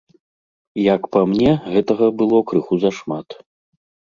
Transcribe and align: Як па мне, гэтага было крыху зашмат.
Як 0.93 1.01
па 1.15 1.21
мне, 1.33 1.51
гэтага 1.75 2.05
было 2.23 2.37
крыху 2.53 2.73
зашмат. 2.85 3.27